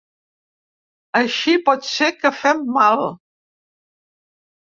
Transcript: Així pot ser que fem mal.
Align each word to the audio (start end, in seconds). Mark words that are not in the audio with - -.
Així 1.19 1.53
pot 1.67 1.85
ser 1.89 2.09
que 2.23 2.31
fem 2.39 2.63
mal. 2.79 3.05